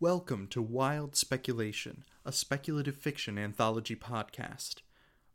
[0.00, 4.76] Welcome to Wild Speculation, a speculative fiction anthology podcast.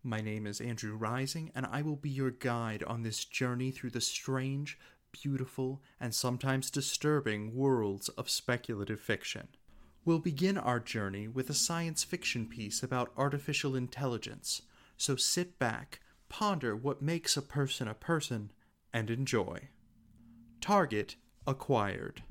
[0.02, 3.90] My name is Andrew Rising, and I will be your guide on this journey through
[3.90, 4.80] the strange,
[5.12, 9.50] beautiful, and sometimes disturbing worlds of speculative fiction.
[10.06, 14.62] We'll begin our journey with a science fiction piece about artificial intelligence,
[14.96, 16.00] so sit back,
[16.30, 18.50] ponder what makes a person a person,
[18.94, 19.68] and enjoy.
[20.62, 22.24] Target acquired.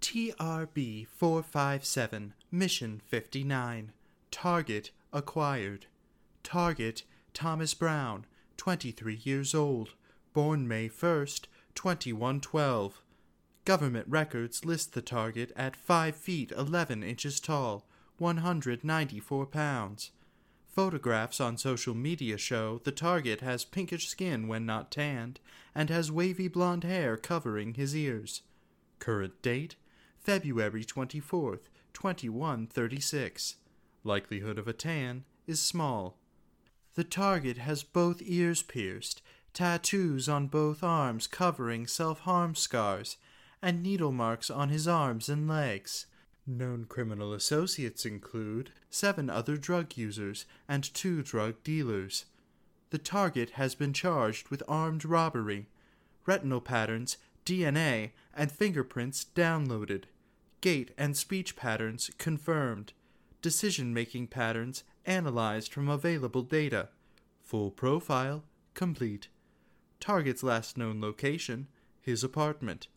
[0.00, 3.92] TRB 457, Mission 59.
[4.30, 5.86] Target acquired.
[6.42, 7.02] Target
[7.34, 8.24] Thomas Brown,
[8.56, 9.90] 23 years old,
[10.32, 11.44] born May 1st,
[11.74, 13.02] 2112.
[13.66, 17.86] Government records list the target at 5 feet 11 inches tall,
[18.18, 20.12] 194 pounds.
[20.66, 25.40] Photographs on social media show the target has pinkish skin when not tanned
[25.74, 28.42] and has wavy blonde hair covering his ears.
[28.98, 29.76] Current date
[30.20, 33.56] February 24th, 2136.
[34.04, 36.18] Likelihood of a tan is small.
[36.94, 39.22] The target has both ears pierced,
[39.54, 43.16] tattoos on both arms covering self harm scars,
[43.62, 46.06] and needle marks on his arms and legs.
[46.46, 52.26] Known criminal associates include seven other drug users and two drug dealers.
[52.90, 55.68] The target has been charged with armed robbery.
[56.26, 57.16] Retinal patterns,
[57.46, 60.04] DNA, and fingerprints downloaded.
[60.60, 62.92] Gait and speech patterns confirmed.
[63.40, 66.88] Decision making patterns analyzed from available data.
[67.42, 68.44] Full profile
[68.74, 69.28] complete.
[70.00, 71.68] Target's last known location
[72.00, 72.88] his apartment.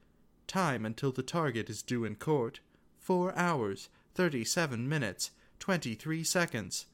[0.48, 2.60] Time until the target is due in court
[3.00, 6.86] 4 hours, 37 minutes, 23 seconds.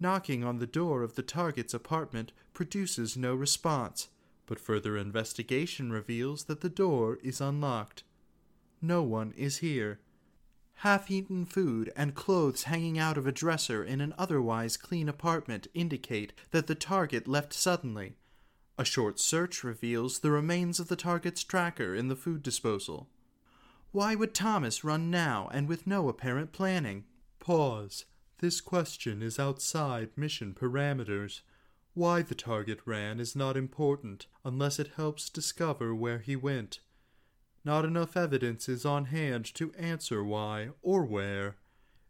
[0.00, 4.08] Knocking on the door of the target's apartment produces no response,
[4.46, 8.02] but further investigation reveals that the door is unlocked.
[8.84, 9.98] No one is here.
[10.74, 15.68] Half eaten food and clothes hanging out of a dresser in an otherwise clean apartment
[15.72, 18.16] indicate that the target left suddenly.
[18.76, 23.08] A short search reveals the remains of the target's tracker in the food disposal.
[23.90, 27.04] Why would Thomas run now and with no apparent planning?
[27.40, 28.04] Pause.
[28.40, 31.40] This question is outside mission parameters.
[31.94, 36.80] Why the target ran is not important unless it helps discover where he went.
[37.64, 41.56] Not enough evidence is on hand to answer why or where.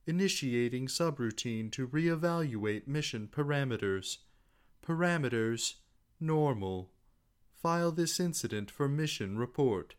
[0.07, 4.19] Initiating subroutine to reevaluate mission parameters.
[4.85, 5.75] Parameters
[6.21, 6.91] normal.
[7.55, 9.95] File this incident for mission report.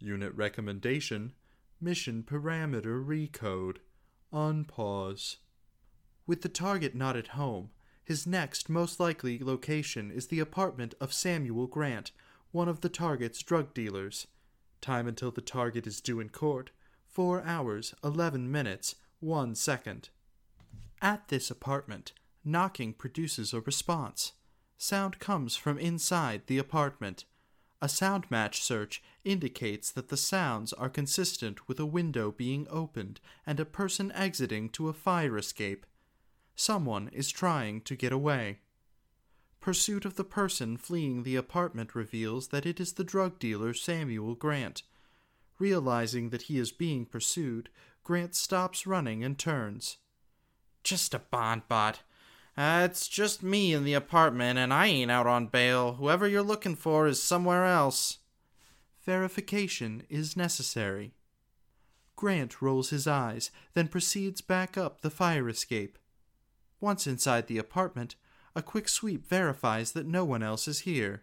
[0.00, 1.32] Unit recommendation
[1.80, 3.76] Mission parameter recode.
[4.32, 5.36] Unpause.
[6.26, 7.70] With the target not at home,
[8.04, 12.10] his next most likely location is the apartment of Samuel Grant,
[12.50, 14.26] one of the target's drug dealers.
[14.80, 16.70] Time until the target is due in court
[17.06, 20.10] 4 hours, 11 minutes, 1 second.
[21.02, 22.12] At this apartment,
[22.44, 24.32] knocking produces a response.
[24.76, 27.24] Sound comes from inside the apartment.
[27.80, 33.20] A sound match search indicates that the sounds are consistent with a window being opened
[33.46, 35.86] and a person exiting to a fire escape.
[36.56, 38.58] Someone is trying to get away.
[39.60, 44.34] Pursuit of the person fleeing the apartment reveals that it is the drug dealer Samuel
[44.34, 44.82] Grant.
[45.58, 47.68] Realizing that he is being pursued,
[48.04, 49.98] Grant stops running and turns.
[50.84, 52.00] Just a bond bot.
[52.56, 55.94] Uh, it's just me in the apartment, and I ain't out on bail.
[55.94, 58.18] Whoever you're looking for is somewhere else.
[59.04, 61.14] Verification is necessary.
[62.16, 65.98] Grant rolls his eyes, then proceeds back up the fire escape.
[66.80, 68.16] Once inside the apartment,
[68.58, 71.22] a quick sweep verifies that no one else is here.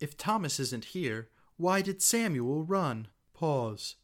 [0.00, 3.06] If Thomas isn't here, why did Samuel run?
[3.32, 3.94] Pause.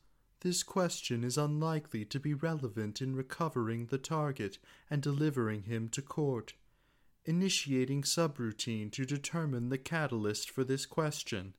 [0.42, 6.00] This question is unlikely to be relevant in recovering the target and delivering him to
[6.00, 6.54] court.
[7.24, 11.56] Initiating subroutine to determine the catalyst for this question.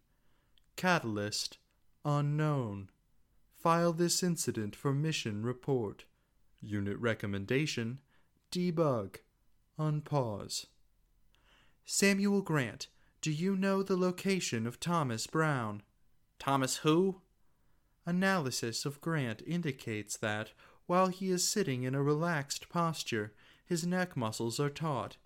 [0.78, 1.58] Catalyst
[2.06, 2.90] unknown.
[3.60, 6.06] File this incident for mission report.
[6.62, 8.00] Unit recommendation
[8.50, 9.18] debug.
[9.78, 10.68] Unpause.
[11.94, 12.88] Samuel Grant,
[13.20, 15.84] do you know the location of Thomas Brown?
[16.40, 17.20] Thomas who?
[18.06, 20.54] Analysis of Grant indicates that,
[20.86, 23.34] while he is sitting in a relaxed posture,
[23.66, 25.18] his neck muscles are taut.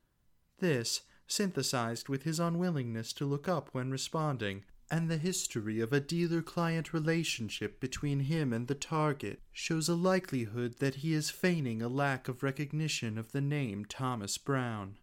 [0.57, 5.99] This, synthesized with his unwillingness to look up when responding, and the history of a
[5.99, 11.83] dealer client relationship between him and the target, shows a likelihood that he is feigning
[11.83, 14.97] a lack of recognition of the name Thomas Brown.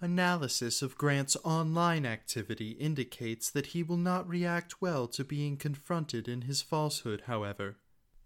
[0.00, 6.28] Analysis of Grant's online activity indicates that he will not react well to being confronted
[6.28, 7.78] in his falsehood, however.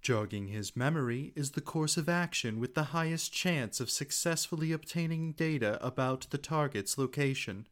[0.02, 5.32] Jogging his memory is the course of action with the highest chance of successfully obtaining
[5.32, 7.66] data about the target's location.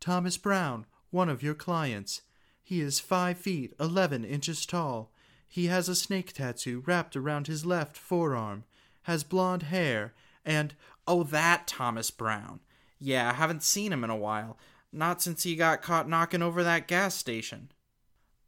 [0.00, 2.22] Thomas Brown, one of your clients.
[2.60, 5.12] He is 5 feet 11 inches tall.
[5.46, 8.64] He has a snake tattoo wrapped around his left forearm,
[9.02, 10.12] has blond hair,
[10.44, 10.74] and.
[11.06, 12.58] Oh, that Thomas Brown.
[13.04, 14.56] Yeah, I haven't seen him in a while.
[14.92, 17.72] Not since he got caught knocking over that gas station.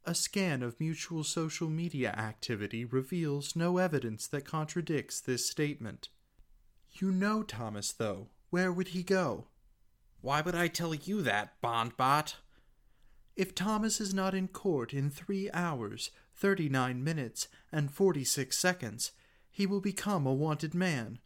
[0.04, 6.08] A scan of mutual social media activity reveals no evidence that contradicts this statement.
[6.92, 8.28] You know Thomas, though.
[8.50, 9.48] Where would he go?
[10.20, 12.36] Why would I tell you that, Bondbot?
[13.34, 18.56] If Thomas is not in court in three hours, thirty nine minutes, and forty six
[18.56, 19.10] seconds,
[19.50, 21.18] he will become a wanted man.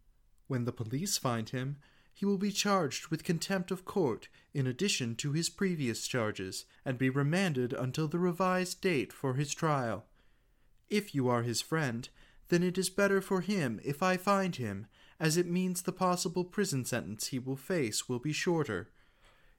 [0.46, 1.76] When the police find him,
[2.18, 6.98] he will be charged with contempt of court in addition to his previous charges, and
[6.98, 10.04] be remanded until the revised date for his trial.
[10.90, 12.08] If you are his friend,
[12.48, 14.88] then it is better for him if I find him,
[15.20, 18.90] as it means the possible prison sentence he will face will be shorter.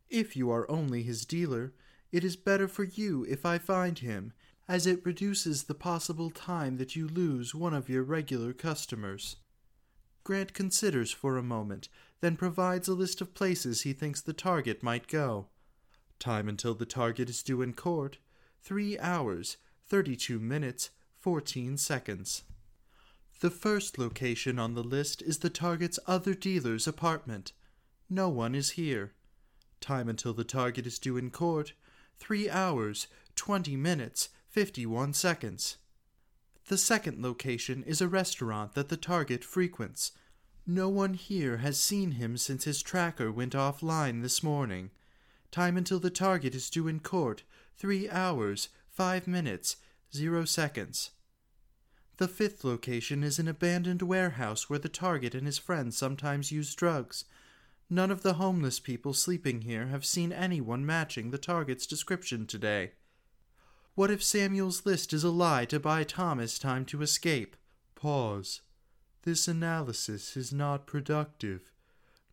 [0.09, 1.71] If you are only his dealer,
[2.12, 4.33] it is better for you if I find him,
[4.67, 9.38] as it reduces the possible time that you lose one of your regular customers.
[10.25, 11.88] Grant considers for a moment
[12.21, 15.48] then provides a list of places he thinks the target might go.
[16.19, 18.18] Time until the target is due in court
[18.62, 19.57] 3 hours,
[19.88, 20.89] 32 minutes,
[21.19, 22.44] 14 seconds.
[23.39, 27.54] The first location on the list is the target's other dealer's apartment.
[28.10, 29.13] No one is here.
[29.80, 31.74] Time until the target is due in court
[32.19, 35.77] 3 hours, 20 minutes, 51 seconds.
[36.68, 40.12] The second location is a restaurant that the target frequents.
[40.71, 44.92] No one here has seen him since his tracker went offline this morning.
[45.50, 47.42] Time until the target is due in court
[47.75, 49.77] three hours, five minutes,
[50.13, 51.10] zero seconds.
[52.18, 56.75] The fifth location is an abandoned warehouse where the target and his friends sometimes use
[56.75, 57.25] drugs.
[57.89, 62.92] None of the homeless people sleeping here have seen anyone matching the target's description today.
[63.95, 67.57] What if Samuel's list is a lie to buy Thomas time to escape?
[67.95, 68.62] Pause.
[69.24, 71.71] This analysis is not productive.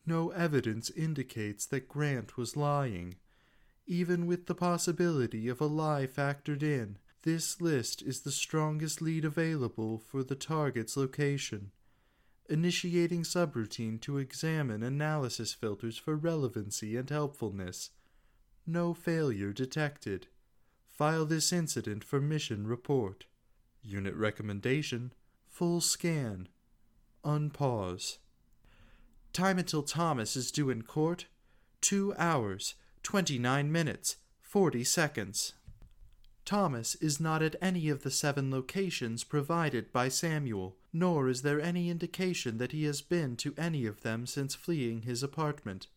[0.06, 3.16] No evidence indicates that Grant was lying.
[3.86, 9.24] Even with the possibility of a lie factored in, this list is the strongest lead
[9.24, 11.72] available for the target's location.
[12.48, 17.90] Initiating subroutine to examine analysis filters for relevancy and helpfulness.
[18.64, 20.28] No failure detected.
[20.88, 23.26] File this incident for mission report.
[23.82, 25.12] Unit recommendation
[25.48, 26.48] Full scan
[27.26, 28.18] unpause.
[29.32, 31.26] Time until Thomas is due in court
[31.82, 35.52] 2 hours, 29 minutes, 40 seconds.
[36.46, 41.60] Thomas is not at any of the seven locations provided by Samuel, nor is there
[41.60, 45.88] any indication that he has been to any of them since fleeing his apartment.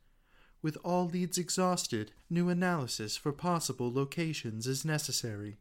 [0.61, 5.57] With all leads exhausted, new analysis for possible locations is necessary.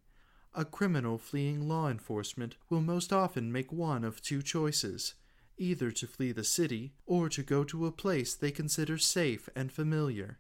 [0.55, 5.15] A criminal fleeing law enforcement will most often make one of two choices
[5.59, 9.73] either to flee the city or to go to a place they consider safe and
[9.73, 10.39] familiar.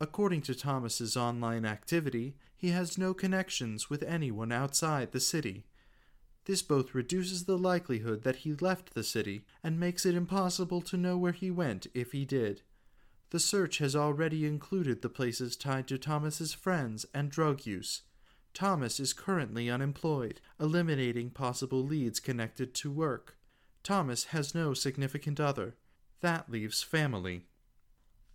[0.00, 5.66] According to Thomas's online activity, he has no connections with anyone outside the city.
[6.44, 10.96] This both reduces the likelihood that he left the city and makes it impossible to
[10.96, 12.62] know where he went if he did.
[13.30, 18.02] The search has already included the places tied to Thomas's friends and drug use.
[18.54, 23.35] Thomas is currently unemployed, eliminating possible leads connected to work.
[23.86, 25.76] Thomas has no significant other.
[26.20, 27.42] That leaves family.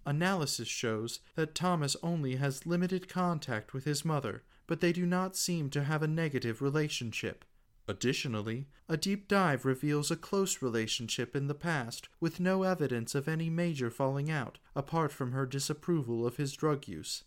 [0.05, 5.35] Analysis shows that Thomas only has limited contact with his mother, but they do not
[5.35, 7.43] seem to have a negative relationship.
[7.85, 13.27] Additionally, a deep dive reveals a close relationship in the past with no evidence of
[13.27, 17.25] any major falling out apart from her disapproval of his drug use.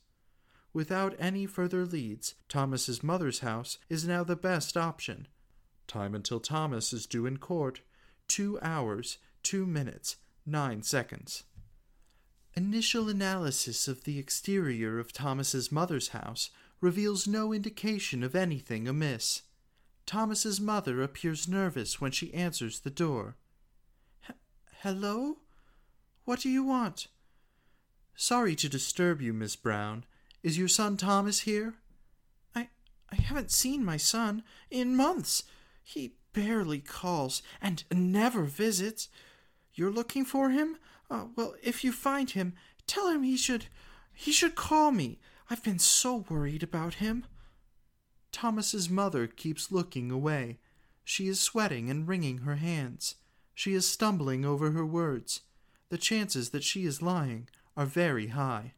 [0.72, 5.28] Without any further leads, Thomas's mother's house is now the best option.
[5.86, 7.82] Time until Thomas is due in court
[8.28, 10.16] 2 hours, 2 minutes,
[10.46, 11.44] 9 seconds.
[12.54, 16.50] Initial analysis of the exterior of Thomas's mother's house
[16.80, 19.42] reveals no indication of anything amiss.
[20.06, 23.36] Thomas's mother appears nervous when she answers the door.
[24.82, 25.38] Hello?
[26.24, 27.08] What do you want?
[28.14, 30.04] Sorry to disturb you, Miss Brown.
[30.42, 31.74] Is your son Thomas here?
[32.54, 32.68] I
[33.10, 35.44] I haven't seen my son in months.
[35.82, 39.08] He barely calls and never visits.
[39.72, 40.76] You're looking for him?
[41.10, 42.52] Uh, well, if you find him,
[42.86, 43.66] tell him he should
[44.12, 45.18] he should call me.
[45.50, 47.24] I've been so worried about him.
[48.30, 50.58] Thomas's mother keeps looking away.
[51.02, 53.16] She is sweating and wringing her hands.
[53.54, 55.40] She is stumbling over her words.
[55.88, 58.74] The chances that she is lying are very high.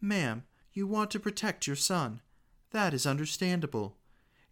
[0.00, 2.20] Ma'am, you want to protect your son.
[2.70, 3.96] That is understandable.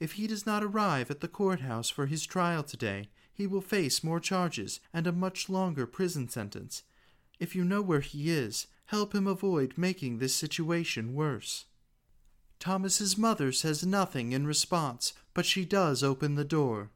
[0.00, 4.02] If he does not arrive at the courthouse for his trial today, he will face
[4.02, 6.83] more charges and a much longer prison sentence.
[7.38, 11.66] If you know where he is, help him avoid making this situation worse.
[12.59, 16.90] Thomas's mother says nothing in response, but she does open the door.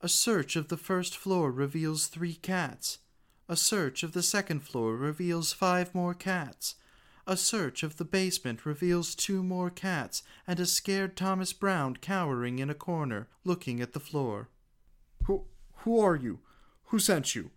[0.00, 2.98] A search of the first floor reveals three cats.
[3.48, 6.74] A search of the second floor reveals five more cats.
[7.24, 12.58] A search of the basement reveals two more cats and a scared Thomas Brown cowering
[12.58, 14.48] in a corner, looking at the floor.
[15.26, 15.44] Who
[15.78, 16.40] who are you?
[16.86, 17.50] Who sent you?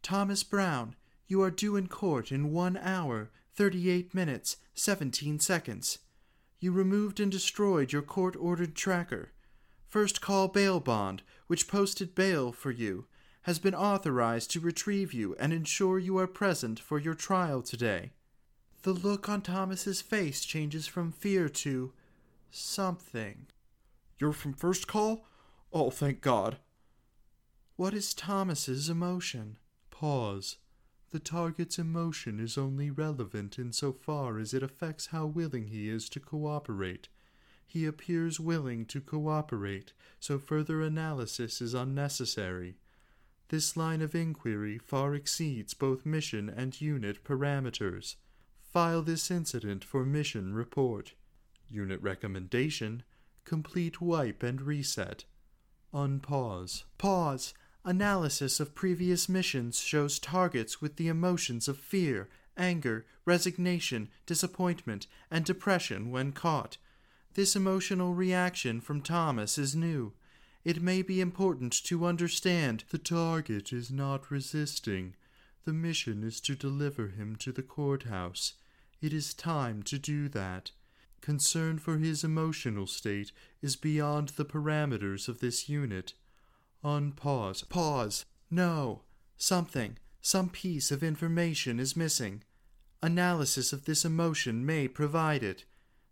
[0.00, 0.94] Thomas Brown,
[1.26, 5.98] you are due in court in one hour, thirty eight minutes, seventeen seconds.
[6.60, 9.32] You removed and destroyed your court ordered tracker.
[9.88, 13.06] First call bail bond, which posted bail for you,
[13.42, 18.12] has been authorized to retrieve you and ensure you are present for your trial today.
[18.84, 21.94] The look on Thomas's face changes from fear to
[22.50, 23.46] something.
[24.18, 25.26] You're from First Call?
[25.72, 26.58] Oh, thank God.
[27.76, 29.56] What is Thomas's emotion?
[29.90, 30.58] Pause.
[31.12, 36.20] The target's emotion is only relevant insofar as it affects how willing he is to
[36.20, 37.08] cooperate.
[37.66, 42.76] He appears willing to cooperate, so further analysis is unnecessary.
[43.48, 48.16] This line of inquiry far exceeds both mission and unit parameters.
[48.74, 51.14] File this incident for mission report.
[51.70, 53.04] Unit recommendation
[53.44, 55.26] complete wipe and reset.
[55.94, 56.82] Unpause.
[56.98, 57.54] Pause.
[57.84, 65.44] Analysis of previous missions shows targets with the emotions of fear, anger, resignation, disappointment, and
[65.44, 66.76] depression when caught.
[67.34, 70.14] This emotional reaction from Thomas is new.
[70.64, 75.14] It may be important to understand the target is not resisting.
[75.64, 78.54] The mission is to deliver him to the courthouse.
[79.04, 80.70] It is time to do that.
[81.20, 86.14] Concern for his emotional state is beyond the parameters of this unit.
[86.82, 87.68] Unpause.
[87.68, 88.24] Pause.
[88.50, 89.02] No.
[89.36, 92.44] Something, some piece of information is missing.
[93.02, 95.66] Analysis of this emotion may provide it.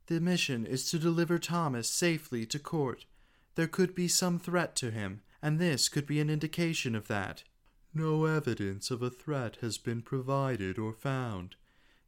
[0.08, 3.06] The mission is to deliver Thomas safely to court.
[3.54, 7.42] There could be some threat to him, and this could be an indication of that.
[7.94, 11.56] No evidence of a threat has been provided or found.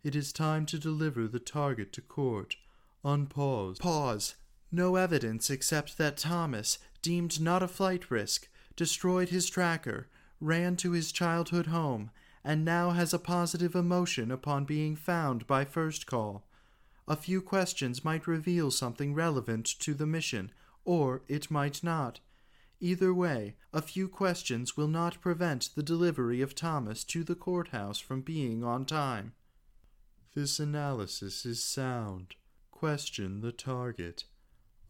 [0.04, 2.56] It is time to deliver the target to court.
[3.02, 3.78] Unpause.
[3.78, 4.34] Pause.
[4.70, 8.46] No evidence except that Thomas, deemed not a flight risk,
[8.76, 10.08] destroyed his tracker,
[10.40, 12.10] ran to his childhood home,
[12.44, 16.46] and now has a positive emotion upon being found by first call.
[17.08, 20.52] A few questions might reveal something relevant to the mission,
[20.84, 22.20] or it might not.
[22.78, 27.98] Either way, a few questions will not prevent the delivery of Thomas to the courthouse
[27.98, 29.32] from being on time.
[30.34, 32.34] This analysis is sound.
[32.70, 34.24] Question the target.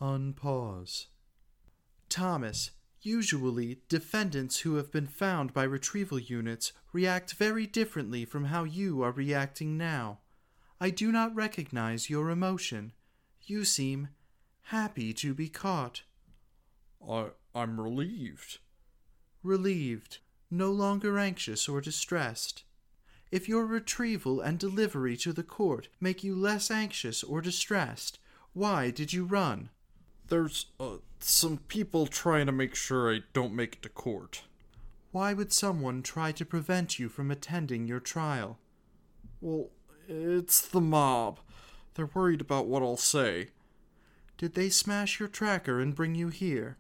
[0.00, 1.06] Unpause.
[2.08, 2.70] Thomas,
[3.04, 9.02] Usually, defendants who have been found by retrieval units react very differently from how you
[9.02, 10.20] are reacting now.
[10.80, 12.94] I do not recognize your emotion.
[13.42, 14.08] You seem
[14.62, 16.04] happy to be caught.
[17.06, 18.60] I, I'm relieved.
[19.42, 20.20] Relieved,
[20.50, 22.64] no longer anxious or distressed.
[23.35, 28.21] If your retrieval and delivery to the court make you less anxious or distressed,
[28.53, 29.71] why did you run?
[30.29, 34.43] There's uh, some people trying to make sure I don't make it to court.
[35.11, 38.61] Why would someone try to prevent you from attending your trial?
[39.41, 39.71] Well,
[40.07, 41.41] it's the mob.
[41.95, 43.49] They're worried about what I'll say.
[44.38, 46.76] Did they smash your tracker and bring you here?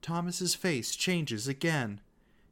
[0.00, 2.00] Thomas's face changes again.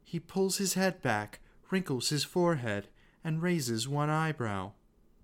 [0.03, 1.39] He pulls his head back,
[1.71, 2.89] wrinkles his forehead,
[3.27, 4.71] and raises one eyebrow.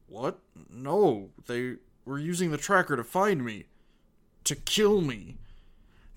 [0.09, 0.39] What?
[0.69, 3.63] No, they were using the tracker to find me.
[4.43, 5.37] To kill me.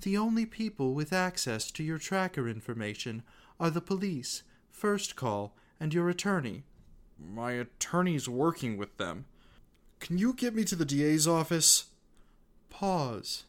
[0.03, 3.23] The only people with access to your tracker information
[3.61, 6.65] are the police, First Call, and your attorney.
[7.25, 9.27] My attorney's working with them.
[10.01, 11.85] Can you get me to the DA's office?
[12.69, 13.45] Pause.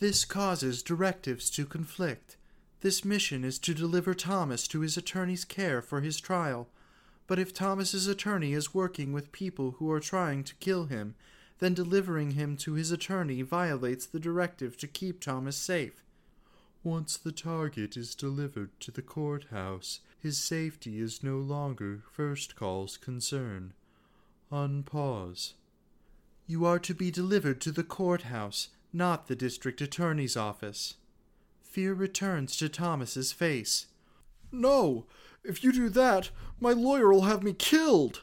[0.00, 2.36] This causes directives to conflict.
[2.82, 6.68] This mission is to deliver Thomas to his attorney's care for his trial.
[7.30, 11.14] But if Thomas's attorney is working with people who are trying to kill him,
[11.60, 16.02] then delivering him to his attorney violates the directive to keep Thomas safe.
[16.82, 22.96] Once the target is delivered to the courthouse, his safety is no longer first call's
[22.96, 23.74] concern.
[24.50, 25.52] Unpause.
[26.48, 30.96] You are to be delivered to the courthouse, not the district attorney's office.
[31.62, 33.86] Fear returns to Thomas's face.
[34.50, 35.06] No!
[35.42, 36.30] If you do that,
[36.60, 38.22] my lawyer will have me killed!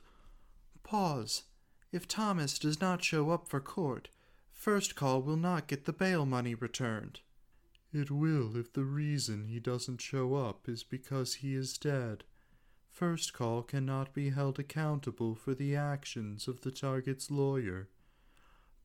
[0.83, 1.43] Pause.
[1.91, 4.09] If Thomas does not show up for court,
[4.51, 7.21] First Call will not get the bail money returned.
[7.93, 12.24] It will if the reason he doesn't show up is because he is dead.
[12.91, 17.89] First Call cannot be held accountable for the actions of the target's lawyer.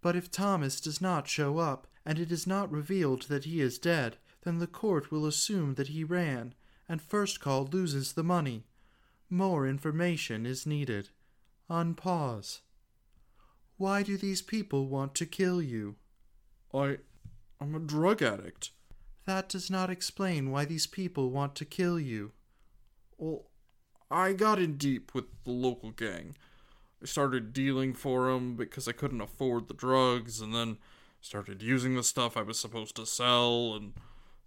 [0.01, 3.79] But if Thomas does not show up, and it is not revealed that he is
[3.79, 6.55] dead, then the court will assume that he ran,
[6.89, 8.65] and First Call loses the money.
[9.31, 11.09] More information is needed.
[11.71, 12.61] Unpause.
[13.77, 15.97] Why do these people want to kill you?
[16.73, 16.99] I.
[17.61, 18.71] I'm a drug addict.
[19.25, 22.33] That does not explain why these people want to kill you.
[23.17, 23.51] Well,
[24.11, 26.35] I got in deep with the local gang.
[27.01, 30.79] I started dealing for 'em because I couldn't afford the drugs, and then
[31.21, 33.95] started using the stuff I was supposed to sell, and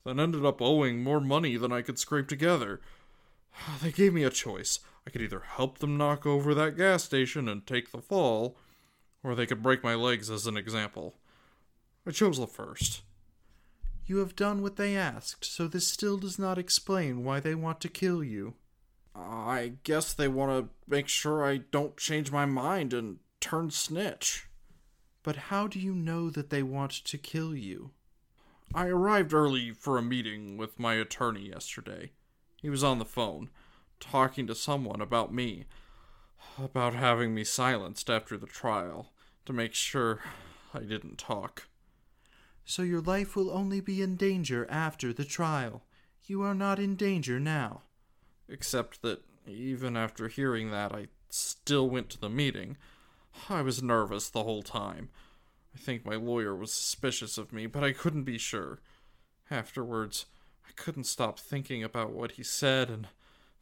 [0.06, 2.80] then ended up owing more money than I could scrape together.
[3.82, 4.80] They gave me a choice.
[5.06, 8.58] I could either help them knock over that gas station and take the fall,
[9.24, 11.16] or they could break my legs as an example.
[12.08, 13.02] I chose the first.
[14.06, 17.82] You have done what they asked, so this still does not explain why they want
[17.82, 18.54] to kill you.
[19.16, 24.48] I guess they want to make sure I don't change my mind and turn snitch.
[25.24, 27.92] But how do you know that they want to kill you?
[28.76, 32.12] I arrived early for a meeting with my attorney yesterday.
[32.62, 33.50] He was on the phone,
[34.02, 35.64] talking to someone about me,
[36.62, 39.14] about having me silenced after the trial,
[39.46, 40.20] to make sure
[40.74, 41.70] I didn't talk.
[42.66, 45.86] So your life will only be in danger after the trial.
[46.26, 47.84] You are not in danger now.
[48.50, 52.76] Except that even after hearing that, I still went to the meeting.
[53.50, 55.12] I was nervous the whole time.
[55.76, 58.80] I think my lawyer was suspicious of me, but I couldn't be sure.
[59.52, 60.26] Afterwards,
[60.66, 63.08] I couldn't stop thinking about what he said and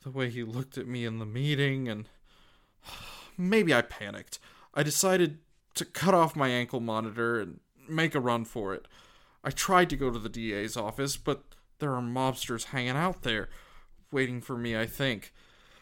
[0.04, 2.08] the way he looked at me in the meeting, and
[3.38, 4.40] maybe I panicked.
[4.76, 5.40] I decided
[5.74, 8.88] to cut off my ankle monitor and make a run for it.
[9.44, 11.44] I tried to go to the DA's office, but
[11.80, 13.50] there are mobsters hanging out there,
[14.12, 15.34] waiting for me, I think.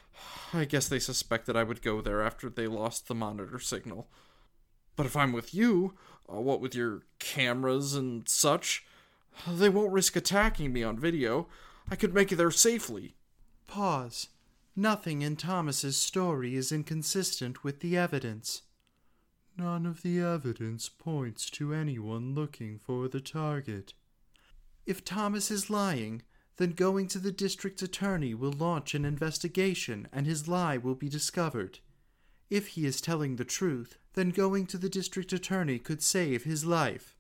[0.54, 4.08] I guess they suspected I would go there after they lost the monitor signal.
[4.96, 5.96] But if I'm with you,
[6.32, 8.86] uh, what with your cameras and such,
[9.48, 11.48] they won't risk attacking me on video.
[11.90, 13.16] I could make it there safely.
[13.68, 14.30] Pause.
[14.76, 18.62] Nothing in Thomas's story is inconsistent with the evidence.
[19.58, 23.94] None of the evidence points to anyone looking for the target.
[24.86, 26.24] If Thomas is lying,
[26.58, 31.10] then going to the district attorney will launch an investigation and his lie will be
[31.10, 31.80] discovered.
[32.50, 36.66] If he is telling the truth, then going to the district attorney could save his
[36.66, 37.16] life.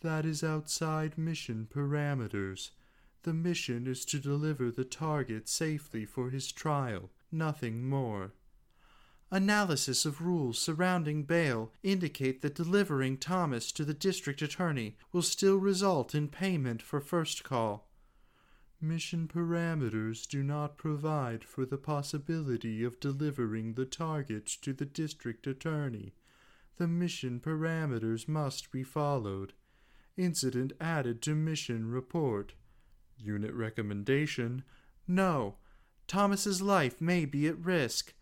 [0.00, 2.70] That is outside mission parameters.
[3.22, 8.32] The mission is to deliver the target safely for his trial, nothing more.
[9.30, 15.56] Analysis of rules surrounding bail indicate that delivering Thomas to the district attorney will still
[15.56, 17.88] result in payment for first call.
[18.84, 25.46] Mission parameters do not provide for the possibility of delivering the target to the district
[25.46, 26.14] attorney.
[26.78, 29.52] The mission parameters must be followed.
[30.16, 32.54] Incident added to mission report.
[33.16, 34.64] Unit recommendation
[35.06, 35.58] No.
[36.08, 38.14] Thomas's life may be at risk.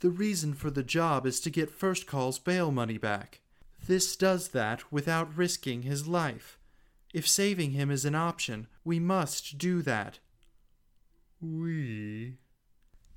[0.00, 3.40] The reason for the job is to get First Call's bail money back.
[3.86, 6.57] This does that without risking his life.
[7.14, 10.18] If saving him is an option, we must do that.
[11.40, 12.36] We.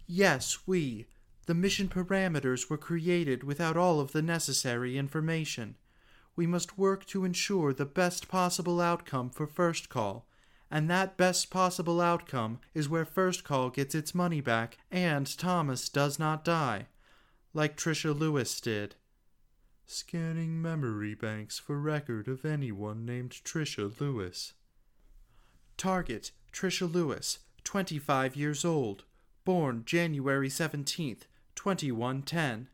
[0.07, 1.07] Yes, we.
[1.47, 5.75] The mission parameters were created without all of the necessary information.
[6.35, 10.27] We must work to ensure the best possible outcome for First Call,
[10.69, 15.89] and that best possible outcome is where First Call gets its money back and Thomas
[15.89, 16.87] does not die,
[17.53, 18.95] like Trisha Lewis did.
[19.93, 24.53] Scanning memory banks for record of anyone named Trisha Lewis.
[25.75, 29.03] Target Trisha Lewis, 25 years old,
[29.43, 31.23] born January 17th,
[31.55, 32.69] 2110.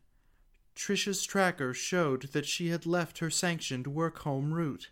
[0.76, 4.90] Trisha's tracker showed that she had left her sanctioned work home route.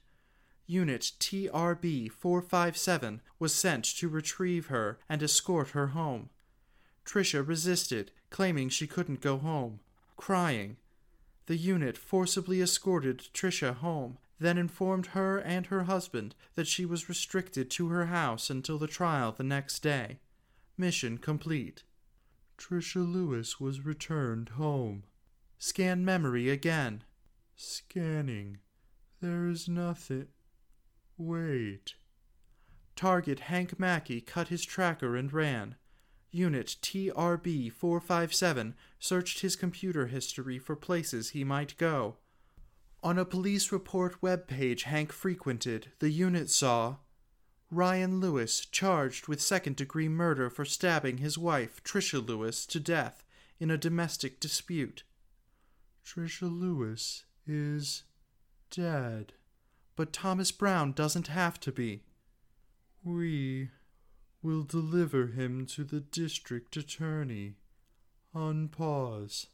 [0.66, 6.30] Unit TRB 457 was sent to retrieve her and escort her home.
[7.04, 9.78] Trisha resisted, claiming she couldn't go home,
[10.16, 10.78] crying.
[11.46, 17.08] The unit forcibly escorted Tricia home, then informed her and her husband that she was
[17.08, 20.18] restricted to her house until the trial the next day.
[20.76, 21.84] Mission complete.
[22.58, 25.04] Tricia Lewis was returned home.
[25.58, 27.04] Scan memory again.
[27.54, 28.58] Scanning.
[29.20, 30.28] There is nothing.
[31.16, 31.94] Wait.
[32.94, 35.76] Target Hank Mackey cut his tracker and ran.
[36.36, 42.16] Unit TRB 457 searched his computer history for places he might go.
[43.02, 46.96] On a police report web page Hank frequented, the unit saw
[47.70, 53.24] Ryan Lewis charged with second degree murder for stabbing his wife, Tricia Lewis, to death
[53.58, 55.04] in a domestic dispute.
[56.04, 58.02] Tricia Lewis is
[58.70, 59.32] dead.
[59.96, 62.02] But Thomas Brown doesn't have to be.
[63.02, 63.70] We
[64.46, 67.56] will deliver him to the district attorney
[68.32, 69.46] unpause.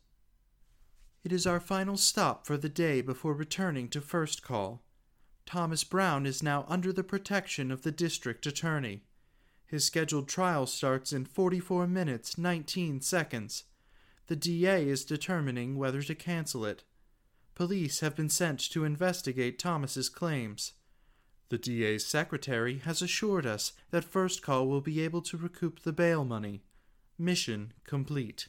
[1.25, 4.83] It is our final stop for the day before returning to first call.
[5.47, 9.05] Thomas Brown is now under the protection of the district attorney.
[9.65, 13.65] His scheduled trial starts in 44 minutes 19 seconds.
[14.27, 16.85] The DA is determining whether to cancel it.
[17.55, 20.75] Police have been sent to investigate Thomas's claims.
[21.53, 25.93] The DA's secretary has assured us that First Call will be able to recoup the
[25.93, 26.63] bail money.
[27.19, 28.49] Mission complete.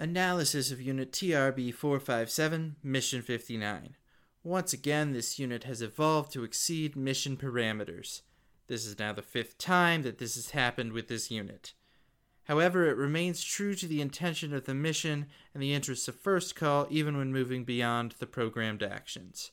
[0.00, 3.94] Analysis of Unit TRB 457, Mission 59.
[4.42, 8.22] Once again, this unit has evolved to exceed mission parameters.
[8.66, 11.72] This is now the fifth time that this has happened with this unit.
[12.46, 16.56] However, it remains true to the intention of the mission and the interests of First
[16.56, 19.52] Call even when moving beyond the programmed actions.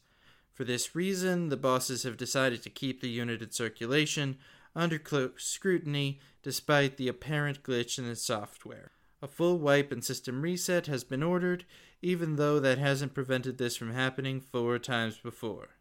[0.56, 4.38] For this reason, the bosses have decided to keep the unit in circulation
[4.74, 8.92] under close scrutiny despite the apparent glitch in the software.
[9.22, 11.66] A full wipe and system reset has been ordered,
[12.02, 15.76] even though that hasn't prevented this from happening four times before.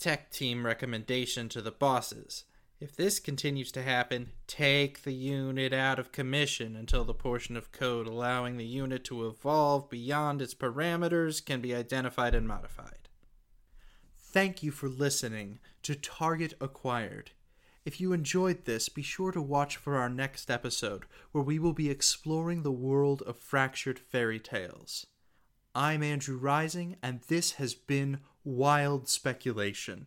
[0.00, 2.44] Tech team recommendation to the bosses.
[2.80, 7.70] If this continues to happen, take the unit out of commission until the portion of
[7.70, 12.99] code allowing the unit to evolve beyond its parameters can be identified and modified.
[14.32, 17.32] Thank you for listening to Target Acquired.
[17.84, 21.72] If you enjoyed this, be sure to watch for our next episode, where we will
[21.72, 25.04] be exploring the world of fractured fairy tales.
[25.74, 30.06] I'm Andrew Rising, and this has been Wild Speculation.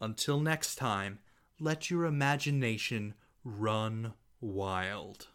[0.00, 1.18] Until next time,
[1.58, 5.26] let your imagination run wild.